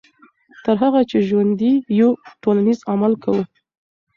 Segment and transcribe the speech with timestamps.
[0.63, 2.11] تر هغه چې ژوندي یو
[2.43, 3.43] ټولنیز عمل کوو.